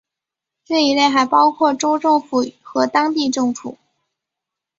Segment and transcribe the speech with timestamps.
[0.65, 3.77] 这一类还包括州政府和当地政府。